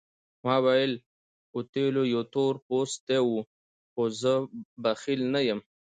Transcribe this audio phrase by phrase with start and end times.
[0.45, 0.93] ما وویل
[1.55, 3.37] اوتیلو یو تور پوستی وو
[3.91, 4.33] خو زه
[4.83, 5.59] بخیل نه یم.